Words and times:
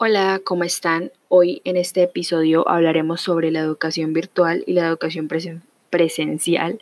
Hola, 0.00 0.40
¿cómo 0.44 0.62
están? 0.62 1.10
Hoy 1.26 1.60
en 1.64 1.76
este 1.76 2.04
episodio 2.04 2.68
hablaremos 2.68 3.20
sobre 3.20 3.50
la 3.50 3.58
educación 3.58 4.12
virtual 4.12 4.62
y 4.64 4.74
la 4.74 4.86
educación 4.86 5.28
presencial, 5.90 6.80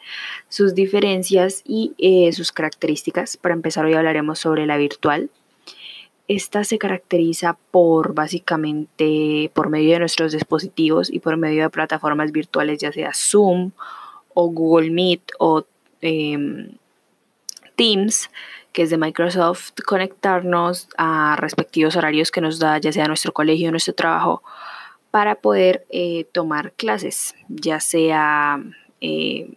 sus 0.50 0.74
diferencias 0.74 1.62
y 1.64 1.94
eh, 1.96 2.30
sus 2.34 2.52
características. 2.52 3.38
Para 3.38 3.54
empezar, 3.54 3.86
hoy 3.86 3.94
hablaremos 3.94 4.40
sobre 4.40 4.66
la 4.66 4.76
virtual. 4.76 5.30
Esta 6.28 6.62
se 6.64 6.76
caracteriza 6.76 7.56
por 7.70 8.12
básicamente 8.12 9.50
por 9.54 9.70
medio 9.70 9.94
de 9.94 10.00
nuestros 10.00 10.32
dispositivos 10.32 11.10
y 11.10 11.18
por 11.20 11.38
medio 11.38 11.62
de 11.62 11.70
plataformas 11.70 12.32
virtuales, 12.32 12.80
ya 12.80 12.92
sea 12.92 13.12
Zoom 13.14 13.70
o 14.34 14.50
Google 14.50 14.90
Meet 14.90 15.32
o 15.38 15.64
em, 16.02 16.68
Teams, 17.76 18.30
que 18.72 18.82
es 18.82 18.90
de 18.90 18.98
Microsoft, 18.98 19.72
conectarnos 19.86 20.88
a 20.98 21.36
respectivos 21.36 21.96
horarios 21.96 22.30
que 22.30 22.40
nos 22.40 22.58
da 22.58 22.78
ya 22.78 22.92
sea 22.92 23.06
nuestro 23.06 23.32
colegio 23.32 23.70
nuestro 23.70 23.94
trabajo 23.94 24.42
para 25.10 25.36
poder 25.36 25.86
eh, 25.88 26.24
tomar 26.32 26.72
clases, 26.72 27.34
ya 27.48 27.80
sea 27.80 28.62
eh, 29.00 29.48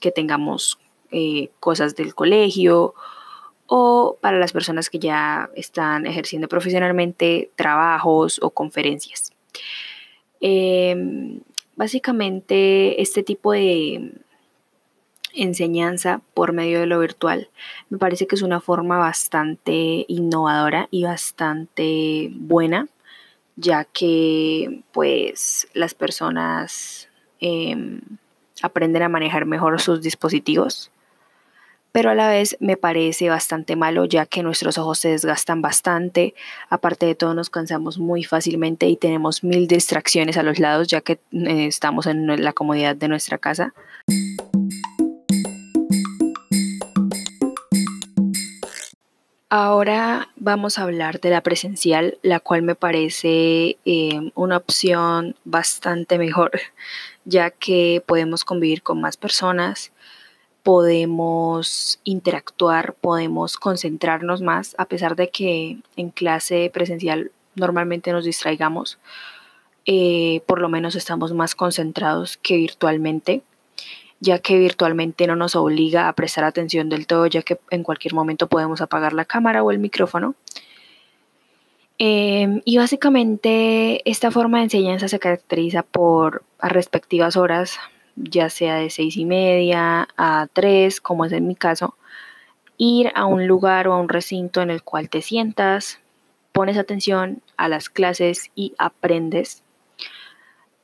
que 0.00 0.10
tengamos 0.10 0.78
eh, 1.10 1.50
cosas 1.60 1.94
del 1.94 2.14
colegio 2.14 2.94
o 3.66 4.16
para 4.20 4.38
las 4.38 4.52
personas 4.52 4.88
que 4.90 4.98
ya 4.98 5.50
están 5.56 6.06
ejerciendo 6.06 6.48
profesionalmente 6.48 7.50
trabajos 7.54 8.40
o 8.42 8.50
conferencias. 8.50 9.32
Em, 10.40 11.40
básicamente 11.76 13.00
este 13.00 13.22
tipo 13.22 13.52
de 13.52 14.12
enseñanza 15.34 16.20
por 16.34 16.52
medio 16.52 16.80
de 16.80 16.86
lo 16.86 17.00
virtual 17.00 17.48
me 17.88 17.98
parece 17.98 18.26
que 18.26 18.36
es 18.36 18.42
una 18.42 18.60
forma 18.60 18.98
bastante 18.98 20.04
innovadora 20.08 20.88
y 20.90 21.04
bastante 21.04 22.30
buena 22.32 22.88
ya 23.56 23.84
que 23.84 24.82
pues 24.92 25.68
las 25.74 25.94
personas 25.94 27.08
em, 27.40 28.00
aprenden 28.62 29.02
a 29.02 29.08
manejar 29.08 29.46
mejor 29.46 29.80
sus 29.80 30.02
dispositivos 30.02 30.90
pero 31.94 32.10
a 32.10 32.16
la 32.16 32.28
vez 32.28 32.56
me 32.58 32.76
parece 32.76 33.28
bastante 33.28 33.76
malo 33.76 34.04
ya 34.04 34.26
que 34.26 34.42
nuestros 34.42 34.78
ojos 34.78 34.98
se 34.98 35.10
desgastan 35.10 35.62
bastante, 35.62 36.34
aparte 36.68 37.06
de 37.06 37.14
todo 37.14 37.34
nos 37.34 37.50
cansamos 37.50 38.00
muy 38.00 38.24
fácilmente 38.24 38.88
y 38.88 38.96
tenemos 38.96 39.44
mil 39.44 39.68
distracciones 39.68 40.36
a 40.36 40.42
los 40.42 40.58
lados 40.58 40.88
ya 40.88 41.02
que 41.02 41.20
eh, 41.30 41.66
estamos 41.66 42.06
en 42.06 42.42
la 42.42 42.52
comodidad 42.52 42.96
de 42.96 43.06
nuestra 43.06 43.38
casa. 43.38 43.74
Ahora 49.56 50.30
vamos 50.34 50.80
a 50.80 50.82
hablar 50.82 51.20
de 51.20 51.30
la 51.30 51.40
presencial, 51.40 52.18
la 52.22 52.40
cual 52.40 52.62
me 52.62 52.74
parece 52.74 53.78
eh, 53.84 54.32
una 54.34 54.56
opción 54.56 55.36
bastante 55.44 56.18
mejor, 56.18 56.50
ya 57.24 57.50
que 57.50 58.02
podemos 58.04 58.44
convivir 58.44 58.82
con 58.82 59.00
más 59.00 59.16
personas, 59.16 59.92
podemos 60.64 62.00
interactuar, 62.02 62.94
podemos 62.94 63.56
concentrarnos 63.56 64.42
más, 64.42 64.74
a 64.76 64.86
pesar 64.86 65.14
de 65.14 65.30
que 65.30 65.78
en 65.94 66.10
clase 66.10 66.68
presencial 66.74 67.30
normalmente 67.54 68.10
nos 68.10 68.24
distraigamos, 68.24 68.98
eh, 69.86 70.42
por 70.46 70.60
lo 70.60 70.68
menos 70.68 70.96
estamos 70.96 71.32
más 71.32 71.54
concentrados 71.54 72.38
que 72.38 72.56
virtualmente, 72.56 73.44
ya 74.20 74.38
que 74.38 74.58
virtualmente 74.58 75.26
no 75.26 75.36
nos 75.36 75.56
obliga 75.56 76.08
a 76.08 76.12
prestar 76.14 76.44
atención 76.44 76.88
del 76.88 77.06
todo, 77.06 77.26
ya 77.26 77.42
que 77.42 77.58
en 77.70 77.82
cualquier 77.82 78.14
momento 78.14 78.48
podemos 78.48 78.80
apagar 78.80 79.12
la 79.12 79.24
cámara 79.24 79.62
o 79.62 79.70
el 79.70 79.78
micrófono. 79.78 80.34
Em, 81.98 82.60
y 82.64 82.78
básicamente 82.78 84.08
esta 84.10 84.30
forma 84.30 84.58
de 84.58 84.64
enseñanza 84.64 85.08
se 85.08 85.18
caracteriza 85.18 85.82
por 85.82 86.42
a 86.58 86.68
respectivas 86.68 87.36
horas 87.36 87.78
ya 88.16 88.48
sea 88.48 88.76
de 88.76 88.90
seis 88.90 89.16
y 89.16 89.24
media 89.24 90.08
a 90.16 90.46
tres, 90.52 91.00
como 91.00 91.24
es 91.24 91.32
en 91.32 91.46
mi 91.46 91.54
caso, 91.54 91.96
ir 92.76 93.12
a 93.14 93.26
un 93.26 93.46
lugar 93.46 93.88
o 93.88 93.94
a 93.94 94.00
un 94.00 94.08
recinto 94.08 94.62
en 94.62 94.70
el 94.70 94.82
cual 94.82 95.08
te 95.08 95.22
sientas, 95.22 96.00
pones 96.52 96.78
atención 96.78 97.42
a 97.56 97.68
las 97.68 97.88
clases 97.88 98.50
y 98.54 98.74
aprendes. 98.78 99.63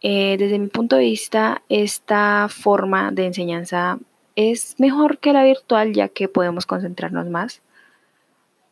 Eh, 0.03 0.37
desde 0.39 0.59
mi 0.59 0.69
punto 0.69 0.97
de 0.97 1.03
vista, 1.03 1.63
esta 1.69 2.49
forma 2.49 3.11
de 3.11 3.27
enseñanza 3.27 3.99
es 4.35 4.77
mejor 4.79 5.19
que 5.19 5.33
la 5.33 5.45
virtual 5.45 5.93
ya 5.93 6.09
que 6.09 6.29
podemos 6.29 6.65
concentrarnos 6.65 7.29
más, 7.29 7.61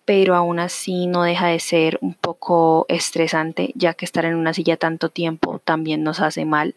pero 0.06 0.34
aún 0.34 0.58
así 0.58 1.06
no 1.06 1.22
deja 1.22 1.48
de 1.48 1.60
ser 1.60 1.98
un 2.00 2.14
poco 2.14 2.86
estresante 2.88 3.72
ya 3.74 3.92
que 3.92 4.06
estar 4.06 4.24
en 4.24 4.36
una 4.36 4.54
silla 4.54 4.78
tanto 4.78 5.10
tiempo 5.10 5.60
también 5.62 6.02
nos 6.02 6.20
hace 6.20 6.46
mal. 6.46 6.74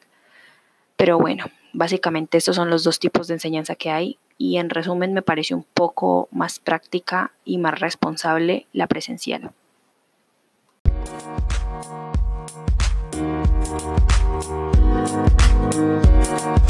Pero 0.98 1.18
bueno, 1.18 1.46
básicamente 1.72 2.38
estos 2.38 2.58
son 2.58 2.70
los 2.70 2.84
dos 2.84 3.00
tipos 3.00 3.28
de 3.28 3.36
enseñanza 3.36 3.76
que 3.76 3.90
hay 3.90 4.18
y 4.38 4.58
en 4.58 4.70
resumen 4.70 5.14
me 5.14 5.22
parece 5.22 5.56
un 5.56 5.64
poco 5.64 6.28
más 6.32 6.60
práctica 6.60 7.32
y 7.46 7.58
más 7.58 7.80
responsable 7.80 8.68
la 8.74 8.88
presencial. 8.88 9.52
Thank 13.72 14.02
you. 16.46 16.61